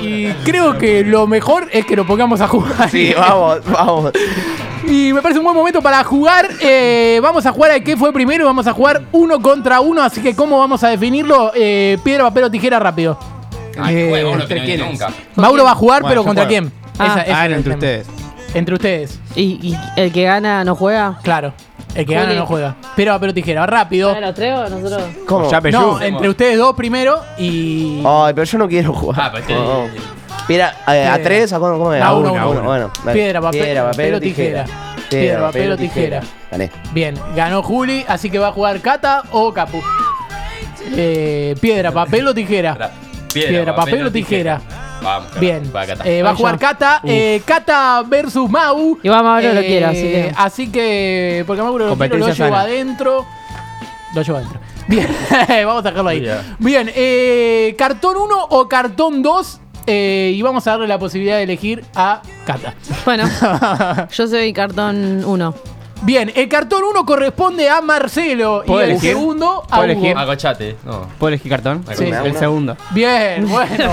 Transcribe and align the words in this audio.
Y 0.00 0.28
creo 0.44 0.76
que 0.78 1.04
lo 1.04 1.26
mejor 1.26 1.68
es 1.72 1.84
que 1.86 1.96
lo 1.96 2.06
pongamos 2.06 2.40
a 2.40 2.48
jugar. 2.48 2.90
Sí, 2.90 3.12
vamos, 3.16 3.58
vamos. 3.70 4.12
Y 4.86 5.12
me 5.12 5.22
parece 5.22 5.38
un 5.38 5.44
buen 5.44 5.56
momento 5.56 5.80
para 5.80 6.02
jugar. 6.04 6.48
Eh, 6.60 7.18
vamos 7.22 7.44
a 7.46 7.52
jugar 7.52 7.70
a 7.70 7.80
qué 7.80 7.96
fue 7.96 8.12
primero. 8.12 8.44
Vamos 8.44 8.66
a 8.66 8.72
jugar 8.72 9.02
uno 9.12 9.40
contra 9.40 9.80
uno. 9.80 10.02
Así 10.02 10.20
que, 10.20 10.34
¿cómo 10.36 10.58
vamos 10.58 10.82
a 10.84 10.88
definirlo? 10.88 11.52
Eh, 11.54 11.98
piedra, 12.04 12.24
papel 12.24 12.44
o 12.44 12.50
tijera 12.50 12.78
rápido. 12.78 13.18
Ay, 13.80 13.96
Eh, 13.96 14.20
no 14.22 14.32
¿entre 14.32 14.46
tenés 14.46 14.64
quiénes? 14.64 14.90
nunca. 14.90 15.10
Mauro 15.36 15.64
va 15.64 15.72
a 15.72 15.74
jugar, 15.74 16.02
Bueno, 16.02 16.10
pero 16.12 16.24
¿contra 16.24 16.44
juego. 16.44 16.60
quién? 16.68 16.72
Ah. 16.98 17.22
Esa- 17.26 17.40
Ah, 17.40 17.46
entre 17.46 17.62
tema. 17.62 17.74
ustedes. 17.76 18.06
Entre 18.54 18.74
ustedes. 18.74 19.18
¿Y, 19.34 19.42
y 19.70 19.78
el 19.96 20.12
que 20.12 20.22
gana 20.24 20.62
no 20.64 20.76
juega? 20.76 21.18
Claro. 21.22 21.54
El 21.94 22.06
que 22.06 22.14
gana 22.14 22.26
Juli. 22.26 22.38
no 22.38 22.46
juega. 22.46 22.76
Piedra, 22.96 23.12
papel 23.14 23.30
o 23.30 23.34
tijera. 23.34 23.66
Rápido. 23.66 24.12
¿Gana 24.14 24.26
los 24.26 24.34
tres 24.34 24.54
o 24.58 24.68
nosotros? 24.68 25.02
¿Cómo? 25.26 25.50
Ya 25.50 25.60
No, 25.60 26.00
entre 26.02 26.28
ustedes 26.28 26.58
dos 26.58 26.74
primero 26.74 27.20
y. 27.38 28.02
Ay, 28.04 28.32
pero 28.34 28.44
yo 28.44 28.58
no 28.58 28.68
quiero 28.68 28.92
jugar. 28.92 29.20
Ah, 29.20 29.30
pero 29.32 29.40
este- 29.42 29.54
No. 29.54 29.84
Eh, 30.46 30.62
a 30.62 31.16
Eh, 31.16 31.20
tres, 31.22 31.52
¿a 31.52 31.58
cómo, 31.58 31.78
cómo 31.78 31.94
es? 31.94 32.02
a 32.02 32.08
A 32.08 32.14
uno, 32.14 32.28
a 32.36 32.40
a 32.42 32.46
uno. 32.48 32.60
uno. 32.60 32.62
Bueno, 32.68 32.90
dale. 33.04 33.12
Piedra, 33.18 33.40
papel- 33.40 33.76
papel 33.90 34.14
o 34.14 34.20
tijera. 34.20 34.64
Piedra, 35.08 35.40
papel 35.46 35.72
o 35.72 35.76
tijera. 35.76 36.20
Gané. 36.50 36.70
Bien, 36.92 37.14
ganó 37.34 37.62
Juli, 37.62 38.04
así 38.08 38.28
que 38.30 38.38
va 38.38 38.48
a 38.48 38.52
jugar 38.52 38.80
Cata 38.80 39.22
o 39.30 39.52
Capu. 39.54 39.80
Eh, 40.96 41.54
piedra, 41.60 41.92
papel 41.92 42.26
o 42.28 42.34
tijera. 42.34 42.90
Piedra, 43.32 43.74
papel 43.74 44.06
o 44.06 44.12
tijera. 44.12 44.60
Vamos. 45.04 45.38
Bien, 45.38 45.70
Va, 45.74 45.86
Cata. 45.86 46.08
eh, 46.08 46.22
va 46.22 46.30
a 46.30 46.34
jugar 46.34 46.54
yo. 46.54 46.60
Cata. 46.60 47.00
eh, 47.04 47.42
Cata 47.44 48.02
versus 48.06 48.50
Mau. 48.50 48.98
Igual 49.02 49.22
Mauro 49.22 49.52
lo 49.52 49.60
Eh, 49.60 49.66
quiere, 49.66 49.84
así 49.84 50.02
que- 50.02 50.32
Así 50.36 50.72
que, 50.72 51.44
porque 51.46 51.62
Mauro 51.62 51.88
lo, 51.90 51.96
quiero, 51.96 52.16
lo 52.18 52.34
sana. 52.34 52.60
adentro. 52.62 53.24
Lo 54.14 54.22
llevo 54.22 54.38
adentro. 54.38 54.60
Bien, 54.88 55.08
vamos 55.66 55.84
a 55.84 55.88
dejarlo 55.90 56.10
ahí. 56.10 56.20
Bien. 56.20 56.56
Bien, 56.58 56.90
eh, 56.94 57.74
cartón 57.78 58.16
1 58.16 58.46
o 58.50 58.68
cartón 58.68 59.22
2. 59.22 59.60
eh, 59.86 60.32
y 60.34 60.40
vamos 60.40 60.66
a 60.66 60.70
darle 60.72 60.86
la 60.88 60.98
posibilidad 60.98 61.36
de 61.36 61.42
elegir 61.42 61.84
a 61.94 62.22
Cata. 62.46 62.72
Bueno, 63.04 63.28
yo 64.10 64.26
soy 64.26 64.50
cartón 64.54 65.22
1. 65.26 65.54
Bien, 66.04 66.30
el 66.34 66.48
cartón 66.50 66.82
1 66.84 67.06
corresponde 67.06 67.68
a 67.70 67.80
Marcelo 67.80 68.62
y 68.64 68.66
¿Puedo 68.66 68.80
el 68.82 68.90
elegir? 68.90 69.10
segundo 69.12 69.62
a 69.62 69.66
¿Puedo 69.76 69.82
Hugo. 69.84 69.84
elegir? 69.92 70.16
Agochate. 70.18 70.76
No. 70.84 71.06
¿Puedo 71.18 71.28
elegir 71.28 71.50
cartón? 71.50 71.82
Sí. 71.96 72.04
El 72.04 72.36
segundo. 72.36 72.76
Bien, 72.90 73.48
bueno. 73.48 73.90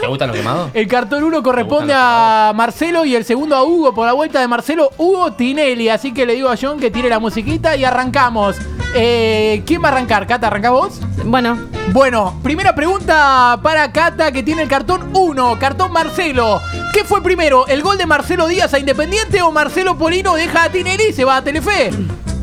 ¿Te 0.00 0.06
gustan 0.08 0.28
los 0.28 0.36
quemados? 0.36 0.70
El 0.74 0.88
cartón 0.88 1.22
1 1.22 1.42
corresponde 1.42 1.94
a 1.96 2.50
Marcelo 2.54 3.04
y 3.04 3.14
el 3.14 3.24
segundo 3.24 3.54
a 3.54 3.62
Hugo 3.62 3.94
por 3.94 4.06
la 4.06 4.12
vuelta 4.12 4.40
de 4.40 4.48
Marcelo, 4.48 4.90
Hugo 4.98 5.32
Tinelli. 5.34 5.88
Así 5.88 6.12
que 6.12 6.26
le 6.26 6.34
digo 6.34 6.48
a 6.48 6.56
John 6.60 6.80
que 6.80 6.90
tire 6.90 7.08
la 7.08 7.20
musiquita 7.20 7.76
y 7.76 7.84
arrancamos. 7.84 8.56
Eh, 8.94 9.62
¿Quién 9.64 9.82
va 9.82 9.88
a 9.88 9.92
arrancar? 9.92 10.26
¿Cata, 10.26 10.48
arranca 10.48 10.70
vos? 10.70 11.00
Bueno, 11.24 11.56
Bueno, 11.92 12.40
primera 12.42 12.74
pregunta 12.74 13.58
para 13.62 13.90
Cata 13.92 14.32
que 14.32 14.42
tiene 14.42 14.62
el 14.62 14.68
cartón 14.68 15.10
1, 15.14 15.58
cartón 15.60 15.92
Marcelo. 15.92 16.60
¿Qué 16.92 17.04
fue 17.04 17.22
primero, 17.22 17.66
el 17.68 17.82
gol 17.82 17.96
de 17.98 18.06
Marcelo 18.06 18.46
Díaz 18.46 18.74
a 18.74 18.78
Independiente 18.78 19.40
o 19.42 19.50
Marcelo 19.50 19.96
Polino 19.96 20.34
deja 20.34 20.64
a 20.64 20.68
Tinelli 20.70 21.04
y 21.10 21.12
se 21.12 21.24
va 21.24 21.36
a 21.36 21.44
Telefe? 21.44 21.90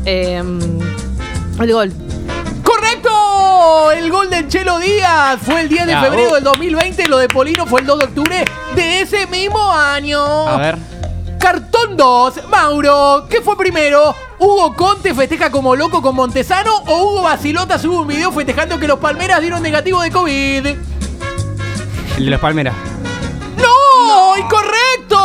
eh, 0.04 0.42
el 1.60 1.72
gol. 1.72 1.92
¡Correcto! 2.64 3.92
El 3.92 4.10
gol 4.10 4.28
del 4.30 4.48
Chelo 4.48 4.78
Díaz 4.78 5.38
fue 5.42 5.60
el 5.62 5.68
10 5.68 5.86
de 5.86 5.92
Ya, 5.92 6.02
febrero 6.02 6.34
del 6.34 6.44
2020, 6.44 7.08
lo 7.08 7.18
de 7.18 7.28
Polino 7.28 7.66
fue 7.66 7.80
el 7.80 7.86
2 7.86 7.98
de 7.98 8.04
octubre 8.06 8.44
de 8.74 9.00
ese 9.02 9.26
mismo 9.26 9.70
año. 9.72 10.20
A 10.48 10.56
ver. 10.56 10.78
Cartón 11.38 11.96
2, 11.96 12.48
Mauro, 12.50 13.26
¿qué 13.30 13.40
fue 13.40 13.56
primero? 13.56 14.14
¿Hugo 14.38 14.74
Conte 14.74 15.14
festeja 15.14 15.50
como 15.50 15.74
loco 15.76 16.02
con 16.02 16.14
Montesano 16.14 16.74
o 16.86 17.02
Hugo 17.04 17.22
Basilota 17.22 17.78
sube 17.78 17.96
un 17.96 18.06
video 18.08 18.30
festejando 18.32 18.78
que 18.78 18.86
los 18.88 18.98
Palmeras 18.98 19.40
dieron 19.40 19.62
negativo 19.62 20.00
de 20.02 20.10
COVID? 20.10 20.66
El 22.16 22.24
de 22.24 22.30
los 22.30 22.40
Palmeras. 22.40 22.74
¡No! 24.30 24.36
¡Incorrecto! 24.36 25.16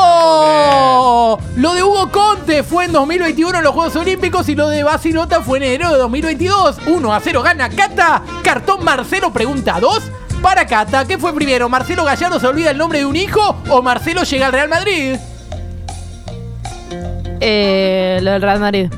Lo 1.57 1.73
de 1.73 1.83
Hugo 1.83 2.09
Conte 2.11 2.63
fue 2.63 2.85
en 2.85 2.91
2021 2.91 3.57
en 3.57 3.63
los 3.63 3.73
Juegos 3.73 3.95
Olímpicos 3.95 4.49
y 4.49 4.55
lo 4.55 4.69
de 4.69 4.83
Basilota 4.83 5.41
fue 5.41 5.59
en 5.59 5.65
enero 5.65 5.91
de 5.91 5.97
2022. 5.99 6.77
1 6.87 7.13
a 7.13 7.19
0 7.19 7.41
gana 7.43 7.69
Cata. 7.69 8.23
Cartón 8.43 8.83
Marcelo 8.83 9.31
pregunta 9.31 9.79
2. 9.79 10.11
Para 10.41 10.65
Cata, 10.65 11.05
¿qué 11.05 11.19
fue 11.19 11.33
primero? 11.33 11.69
¿Marcelo 11.69 12.03
Gallardo 12.03 12.39
se 12.39 12.47
olvida 12.47 12.71
el 12.71 12.77
nombre 12.77 12.99
de 12.99 13.05
un 13.05 13.15
hijo 13.15 13.57
o 13.69 13.81
Marcelo 13.81 14.23
llega 14.23 14.47
al 14.47 14.53
Real 14.53 14.69
Madrid? 14.69 15.17
Eh, 17.41 18.19
lo 18.21 18.31
del 18.31 18.41
Real 18.41 18.59
Madrid. 18.59 18.89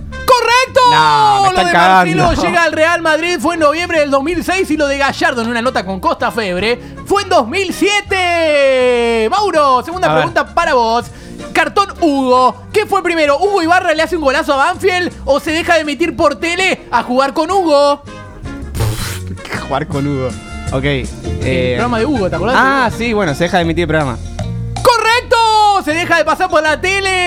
No, 0.91 1.41
me 1.43 1.53
lo 1.53 1.65
de 1.65 1.71
cagando. 1.71 2.23
Marcelo 2.23 2.43
llega 2.47 2.63
al 2.63 2.71
Real 2.71 3.01
Madrid 3.01 3.37
fue 3.39 3.55
en 3.55 3.61
noviembre 3.61 3.99
del 3.99 4.11
2006 4.11 4.71
y 4.71 4.77
lo 4.77 4.87
de 4.87 4.97
Gallardo 4.97 5.41
en 5.41 5.49
una 5.49 5.61
nota 5.61 5.85
con 5.85 5.99
Costa 5.99 6.31
Febre 6.31 6.79
fue 7.05 7.23
en 7.23 7.29
2007. 7.29 9.27
Mauro, 9.29 9.81
segunda 9.83 10.07
A 10.07 10.13
ver. 10.13 10.17
pregunta 10.23 10.53
para 10.53 10.73
vos. 10.73 11.05
Cartón 11.53 11.89
Hugo. 12.01 12.63
¿Qué 12.71 12.85
fue 12.85 13.01
primero? 13.03 13.37
¿Hugo 13.39 13.61
Ibarra 13.61 13.93
le 13.93 14.03
hace 14.03 14.15
un 14.15 14.21
golazo 14.23 14.53
a 14.53 14.57
Banfield 14.57 15.11
o 15.25 15.39
se 15.39 15.51
deja 15.51 15.75
de 15.75 15.81
emitir 15.81 16.15
por 16.15 16.35
tele 16.39 16.81
a 16.91 17.03
jugar 17.03 17.33
con 17.33 17.49
Hugo? 17.51 18.01
Jugar 19.67 19.87
con 19.87 20.07
Hugo. 20.07 20.29
Ok. 20.71 20.83
el 20.83 21.07
Eh, 21.43 21.73
programa 21.77 21.99
de 21.99 22.05
Hugo, 22.05 22.29
¿te 22.29 22.35
acordás? 22.35 22.55
ah, 22.59 22.89
sí, 22.95 23.13
bueno, 23.13 23.33
se 23.33 23.45
deja 23.45 23.57
de 23.57 23.63
emitir 23.63 23.83
el 23.83 23.87
programa. 23.87 24.17
¡Correcto! 24.83 25.35
Se 25.85 25.93
deja 25.93 26.17
de 26.17 26.25
pasar 26.25 26.49
por 26.49 26.61
la 26.61 26.79
tele 26.79 27.26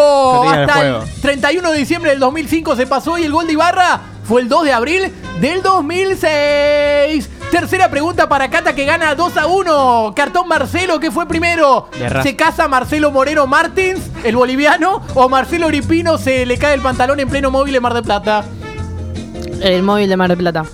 El 0.00 0.60
Hasta 0.60 0.82
el, 0.82 0.92
juego. 0.92 1.04
31 1.22 1.70
de 1.70 1.78
diciembre 1.78 2.10
del 2.10 2.20
2005 2.20 2.76
se 2.76 2.86
pasó 2.86 3.18
y 3.18 3.24
el 3.24 3.32
gol 3.32 3.46
de 3.46 3.52
Ibarra 3.54 4.00
fue 4.24 4.40
el 4.40 4.48
2 4.48 4.64
de 4.64 4.72
abril 4.72 5.12
del 5.40 5.62
2006. 5.62 7.30
Tercera 7.50 7.88
pregunta 7.88 8.28
para 8.28 8.50
Cata 8.50 8.74
que 8.74 8.84
gana 8.84 9.14
2 9.14 9.36
a 9.36 9.46
1. 9.46 10.12
Cartón 10.16 10.48
Marcelo, 10.48 10.98
¿qué 10.98 11.10
fue 11.10 11.28
primero? 11.28 11.88
De. 11.98 12.22
¿Se 12.22 12.34
casa 12.34 12.66
Marcelo 12.66 13.10
Moreno 13.10 13.46
Martins, 13.46 14.00
el 14.24 14.34
boliviano? 14.34 15.02
¿O 15.14 15.28
Marcelo 15.28 15.68
Gripino 15.68 16.18
se 16.18 16.46
le 16.46 16.58
cae 16.58 16.74
el 16.74 16.80
pantalón 16.80 17.20
en 17.20 17.28
pleno 17.28 17.50
móvil 17.50 17.76
en 17.76 17.82
Mar 17.82 17.94
del 17.94 18.02
Plata? 18.02 18.44
El 19.60 19.82
móvil 19.82 20.08
de 20.08 20.16
Mar 20.16 20.28
del 20.28 20.38
Plata. 20.38 20.64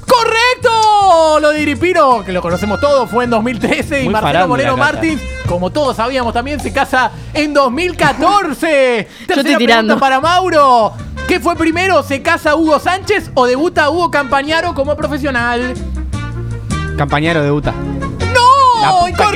Lo 1.41 1.51
de 1.51 1.63
Iripino, 1.63 2.25
que 2.25 2.33
lo 2.33 2.43
conocemos 2.43 2.81
todos, 2.81 3.11
fue 3.11 3.25
en 3.25 3.31
2013 3.31 4.01
y 4.01 4.05
Muy 4.05 4.13
Marcelo 4.13 4.49
Moreno. 4.49 4.77
Martins, 4.77 5.21
como 5.47 5.71
todos 5.71 5.97
sabíamos 5.97 6.33
también, 6.33 6.61
se 6.61 6.73
casa 6.73 7.11
en 7.35 7.53
2014. 7.53 9.09
Tercera 9.27 9.41
estoy 9.41 9.57
tirando. 9.57 9.95
pregunta 9.95 10.01
para 10.01 10.21
Mauro. 10.21 10.93
¿Qué 11.29 11.39
fue 11.39 11.57
primero? 11.57 12.03
¿Se 12.03 12.23
casa 12.23 12.57
Hugo 12.57 12.81
Sánchez 12.81 13.31
o 13.35 13.47
debuta 13.47 13.91
Hugo 13.91 14.11
Campañaro 14.11 14.75
como 14.75 14.97
profesional? 14.97 15.75
Campañero 16.97 17.43
debuta. 17.43 17.73
¡No! 18.35 19.07
puta 19.07 19.31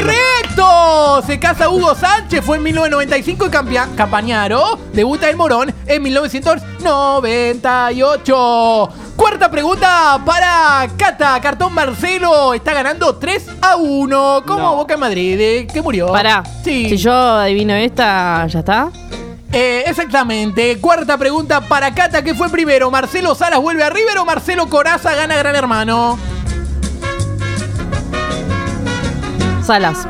Se 1.27 1.41
casa 1.41 1.69
Hugo 1.69 1.95
Sánchez, 1.95 2.45
fue 2.45 2.57
en 2.59 2.63
1995 2.65 3.47
y 3.47 3.51
Campañaro 3.97 4.79
debuta 4.93 5.31
en 5.31 5.37
Morón 5.37 5.73
en 5.87 6.03
1998. 6.03 8.89
Cuarta 9.17 9.51
pregunta 9.51 10.21
para 10.25 10.89
Cata. 10.97 11.41
Cartón 11.41 11.73
Marcelo 11.73 12.55
está 12.55 12.75
ganando 12.75 13.17
3 13.17 13.47
a 13.63 13.77
1. 13.77 14.43
Como 14.47 14.63
No. 14.63 14.77
Boca 14.77 14.95
en 14.95 15.01
Madrid, 15.01 15.41
eh, 15.41 15.67
que 15.73 15.83
murió. 15.83 16.13
Pará. 16.13 16.43
Sí. 16.63 16.91
Si 16.91 16.97
yo 16.99 17.13
adivino 17.13 17.75
esta, 17.75 18.47
¿ya 18.47 18.59
está? 18.59 18.91
Eh, 19.53 19.85
exactamente. 19.87 20.79
Cuarta 20.81 21.17
pregunta 21.17 21.61
para 21.63 21.95
Cata. 21.95 22.23
¿Qué 22.23 22.35
fue 22.35 22.51
primero? 22.51 22.91
¿Marcelo 22.91 23.35
Salas 23.35 23.61
vuelve 23.61 23.83
a 23.83 23.91
River 23.91 24.19
o 24.19 24.25
Marcelo 24.25 24.69
Coraza 24.69 25.15
gana 25.15 25.37
Gran 25.37 25.57
Hermano? 25.57 26.19
Salas. 29.65 30.07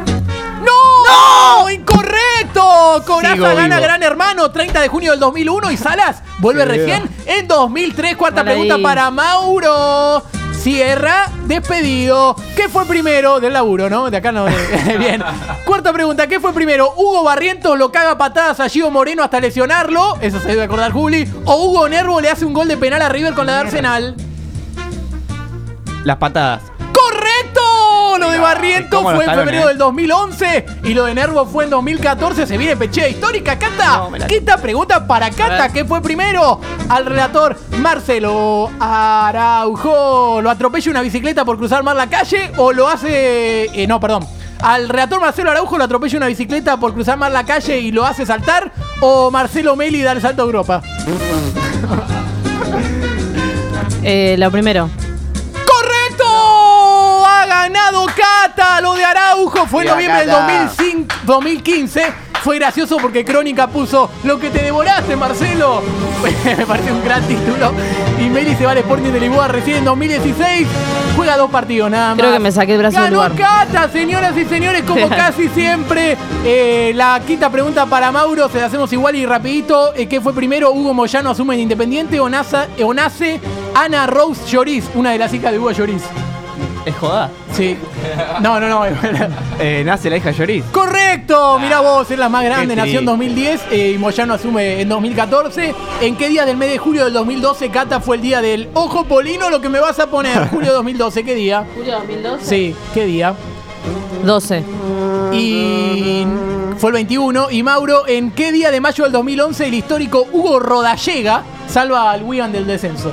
¡No! 1.18 1.70
¡Incorrecto! 1.70 3.02
Coraza 3.06 3.34
Sigo 3.34 3.46
gana 3.46 3.76
vivo. 3.76 3.82
Gran 3.82 4.02
Hermano 4.02 4.50
30 4.50 4.80
de 4.80 4.88
junio 4.88 5.10
del 5.12 5.20
2001 5.20 5.70
y 5.70 5.76
Salas 5.76 6.22
vuelve 6.38 6.64
recién 6.64 7.08
en 7.26 7.46
2003. 7.48 8.16
Cuarta 8.16 8.42
Mal 8.42 8.48
ahí. 8.48 8.60
pregunta 8.60 8.82
para 8.88 9.10
Mauro. 9.10 10.22
Sierra, 10.52 11.30
despedido. 11.44 12.34
¿Qué 12.56 12.68
fue 12.70 12.86
primero? 12.86 13.38
Del 13.38 13.52
laburo, 13.52 13.90
¿no? 13.90 14.10
De 14.10 14.16
acá 14.16 14.32
no. 14.32 14.44
de- 14.46 14.96
Bien. 14.98 15.22
Cuarta 15.66 15.92
pregunta. 15.92 16.26
¿Qué 16.26 16.40
fue 16.40 16.52
primero? 16.54 16.92
¿Hugo 16.96 17.22
Barrientos 17.22 17.76
lo 17.78 17.92
caga 17.92 18.12
a 18.12 18.18
patadas 18.18 18.60
a 18.60 18.68
Gio 18.68 18.90
Moreno 18.90 19.22
hasta 19.22 19.40
lesionarlo? 19.40 20.16
Eso 20.22 20.40
se 20.40 20.48
debe 20.48 20.62
acordar 20.62 20.92
Juli. 20.92 21.30
¿O 21.44 21.56
Hugo 21.66 21.88
Nervo 21.88 22.20
le 22.20 22.30
hace 22.30 22.44
un 22.46 22.54
gol 22.54 22.68
de 22.68 22.76
penal 22.78 23.02
a 23.02 23.08
River 23.10 23.34
con 23.34 23.46
la 23.46 23.54
de 23.54 23.60
Arsenal? 23.60 24.14
Las 26.04 26.16
patadas. 26.16 26.62
De 28.34 28.40
Barrientos 28.40 28.98
¿cómo 28.98 29.10
lo 29.10 29.16
fue 29.16 29.24
en 29.24 29.30
talones, 29.30 29.46
febrero 29.46 29.64
eh? 29.66 29.68
del 29.68 29.78
2011 29.78 30.66
y 30.84 30.94
lo 30.94 31.04
de 31.04 31.14
Nervo 31.14 31.46
fue 31.46 31.64
en 31.64 31.70
2014. 31.70 32.46
Se 32.46 32.58
viene 32.58 32.76
pechea 32.76 33.08
histórica, 33.08 33.58
Cata. 33.58 34.08
No, 34.10 34.26
Quinta 34.26 34.56
pregunta 34.58 35.06
para 35.06 35.30
Cata. 35.30 35.72
¿Qué 35.72 35.84
fue 35.84 36.00
primero? 36.02 36.60
Al 36.88 37.06
relator 37.06 37.56
Marcelo 37.78 38.70
Araujo. 38.80 40.40
¿Lo 40.42 40.50
atropella 40.50 40.90
una 40.90 41.00
bicicleta 41.00 41.44
por 41.44 41.56
cruzar 41.58 41.82
mal 41.82 41.96
la 41.96 42.08
calle 42.08 42.52
o 42.56 42.72
lo 42.72 42.88
hace... 42.88 43.66
eh, 43.72 43.86
no, 43.86 44.00
perdón. 44.00 44.26
Al 44.60 44.88
relator 44.88 45.20
Marcelo 45.20 45.50
Araujo 45.50 45.76
lo 45.76 45.84
atropella 45.84 46.16
una 46.16 46.26
bicicleta 46.26 46.78
por 46.78 46.94
cruzar 46.94 47.18
mal 47.18 47.32
la 47.32 47.44
calle 47.44 47.78
y 47.78 47.92
lo 47.92 48.04
hace 48.04 48.24
saltar 48.24 48.72
o 49.00 49.30
Marcelo 49.30 49.76
Meli 49.76 50.02
da 50.02 50.12
el 50.12 50.20
salto 50.20 50.42
a 50.42 50.46
Europa. 50.46 50.82
Eh, 54.02 54.36
lo 54.38 54.50
primero. 54.50 54.90
Fue 59.66 59.82
en 59.84 59.90
noviembre 59.90 60.20
del 60.20 60.28
Cata. 60.30 60.64
2005 60.68 61.14
2015. 61.24 62.02
Fue 62.42 62.58
gracioso 62.58 62.98
porque 62.98 63.24
Crónica 63.24 63.68
puso 63.68 64.10
Lo 64.22 64.38
que 64.38 64.50
te 64.50 64.62
devoraste, 64.62 65.16
Marcelo. 65.16 65.82
Me 66.44 66.66
parece 66.66 66.92
un 66.92 67.02
gran 67.02 67.22
título. 67.26 67.72
Y 68.20 68.24
Meli 68.28 68.54
se 68.54 68.66
va 68.66 68.72
al 68.72 68.78
Sporting 68.78 69.12
de 69.12 69.20
Lisboa 69.20 69.48
recién 69.48 69.78
en 69.78 69.84
2016. 69.86 70.66
Juega 71.16 71.36
dos 71.38 71.50
partidos 71.50 71.90
nada 71.90 72.10
más. 72.10 72.18
Creo 72.18 72.32
que 72.32 72.38
me 72.40 72.50
saqué 72.52 72.72
el 72.72 72.78
brazo 72.78 73.00
del 73.00 73.10
Ganó 73.12 73.28
lugar. 73.28 73.32
Cata, 73.66 73.88
señoras 73.90 74.36
y 74.36 74.44
señores, 74.44 74.82
como 74.82 75.08
casi 75.10 75.48
siempre. 75.48 76.16
Eh, 76.44 76.92
la 76.94 77.20
quinta 77.26 77.48
pregunta 77.50 77.86
para 77.86 78.10
Mauro, 78.12 78.48
se 78.50 78.58
la 78.60 78.66
hacemos 78.66 78.92
igual 78.92 79.14
y 79.16 79.24
rapidito. 79.24 79.94
Eh, 79.94 80.06
¿Qué 80.06 80.20
fue 80.20 80.34
primero? 80.34 80.72
¿Hugo 80.72 80.92
Moyano 80.92 81.30
asume 81.30 81.54
en 81.54 81.60
Independiente 81.60 82.18
o, 82.20 82.28
NASA- 82.28 82.66
o 82.82 82.92
nace 82.92 83.40
Ana 83.74 84.06
Rose 84.06 84.40
Lloris, 84.50 84.84
una 84.94 85.12
de 85.12 85.18
las 85.18 85.32
hijas 85.32 85.52
de 85.52 85.58
Hugo 85.58 85.70
Lloris? 85.70 86.02
¿Es 86.84 86.94
joda? 86.96 87.30
Sí. 87.52 87.76
No, 88.40 88.60
no, 88.60 88.68
no. 88.68 88.84
Eh, 89.60 89.82
nace 89.86 90.10
la 90.10 90.16
hija 90.16 90.32
de 90.32 90.38
Lloris. 90.38 90.64
Correcto, 90.72 91.58
mirá 91.60 91.80
vos, 91.80 92.10
es 92.10 92.18
la 92.18 92.28
más 92.28 92.44
grande, 92.44 92.74
Qué 92.74 92.76
nació 92.76 92.98
en 92.98 93.06
triste. 93.06 93.10
2010 93.10 93.60
eh, 93.70 93.92
y 93.94 93.98
Moyano 93.98 94.34
asume 94.34 94.80
en 94.80 94.88
2014. 94.88 95.74
¿En 96.00 96.16
qué 96.16 96.28
día 96.28 96.44
del 96.44 96.56
mes 96.56 96.70
de 96.70 96.78
julio 96.78 97.04
del 97.04 97.12
2012, 97.12 97.70
Cata, 97.70 98.00
fue 98.00 98.16
el 98.16 98.22
día 98.22 98.42
del 98.42 98.68
Ojo 98.74 99.04
Polino? 99.04 99.50
Lo 99.50 99.60
que 99.60 99.68
me 99.68 99.78
vas 99.78 100.00
a 100.00 100.08
poner, 100.08 100.48
julio 100.50 100.72
2012, 100.72 101.24
¿qué 101.24 101.34
día? 101.36 101.64
Julio 101.76 101.92
2012. 102.00 102.44
Sí, 102.44 102.74
¿qué 102.92 103.06
día? 103.06 103.34
12. 104.24 104.64
Y 105.32 106.26
fue 106.76 106.90
el 106.90 106.94
21. 106.94 107.50
Y 107.52 107.62
Mauro, 107.62 108.08
¿en 108.08 108.32
qué 108.32 108.50
día 108.50 108.70
de 108.72 108.80
mayo 108.80 109.04
del 109.04 109.12
2011 109.12 109.66
el 109.66 109.74
histórico 109.74 110.26
Hugo 110.32 110.58
Rodallega 110.58 111.44
salva 111.68 112.10
al 112.10 112.24
Wigan 112.24 112.50
del 112.50 112.66
descenso? 112.66 113.12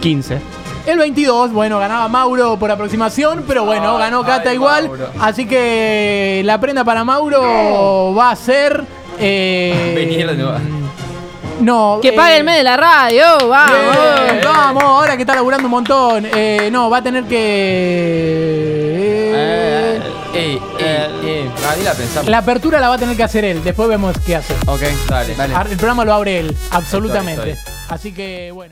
15. 0.00 0.61
El 0.86 0.98
22, 0.98 1.52
bueno, 1.52 1.78
ganaba 1.78 2.08
Mauro 2.08 2.58
por 2.58 2.70
aproximación, 2.70 3.44
pero 3.46 3.64
bueno, 3.64 3.96
ganó 3.98 4.22
Cata 4.24 4.50
ay, 4.50 4.56
igual. 4.56 4.88
Mauro. 4.88 5.08
Así 5.20 5.46
que 5.46 6.42
la 6.44 6.58
prenda 6.58 6.82
para 6.84 7.04
Mauro 7.04 8.12
va 8.18 8.30
a 8.32 8.36
ser. 8.36 8.82
eh, 9.18 9.92
Venir 9.96 10.26
de 10.28 10.34
nuevo. 10.36 10.58
No. 11.60 11.98
Que 12.02 12.08
eh, 12.08 12.12
pague 12.14 12.38
el 12.38 12.44
mes 12.44 12.56
de 12.56 12.64
la 12.64 12.76
radio, 12.76 13.24
vamos. 13.48 13.76
bien, 14.24 14.40
vamos, 14.42 14.82
ahora 14.82 15.14
que 15.16 15.22
está 15.22 15.34
laburando 15.36 15.66
un 15.66 15.70
montón. 15.70 16.26
Eh, 16.34 16.68
no, 16.72 16.90
va 16.90 16.96
a 16.98 17.02
tener 17.02 17.22
que. 17.24 17.38
eh, 19.34 20.02
Ey, 20.34 20.58
ey, 20.80 21.28
ey. 21.28 21.50
Ah, 21.64 21.74
la 21.84 21.92
pensamos. 21.94 22.28
la 22.28 22.38
apertura 22.38 22.80
la 22.80 22.88
va 22.88 22.96
a 22.96 22.98
tener 22.98 23.16
que 23.16 23.22
hacer 23.22 23.44
él. 23.44 23.62
Después 23.62 23.88
vemos 23.88 24.16
qué 24.26 24.34
hace. 24.36 24.54
Ok, 24.66 24.80
Dale. 25.08 25.34
Dale. 25.36 25.54
El 25.70 25.76
programa 25.76 26.04
lo 26.04 26.14
abre 26.14 26.40
él, 26.40 26.56
absolutamente. 26.70 27.50
Estoy, 27.52 27.72
Así 27.90 28.12
que, 28.12 28.50
bueno. 28.52 28.70